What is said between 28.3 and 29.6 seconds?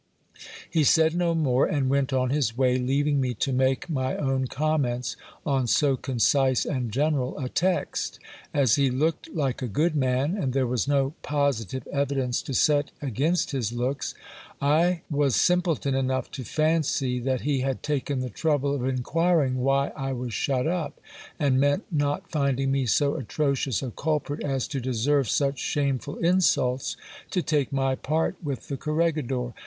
with the corregidor.